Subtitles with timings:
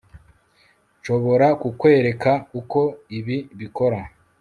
[0.99, 2.81] Nshobora kukwereka uko
[3.17, 3.99] ibi bikora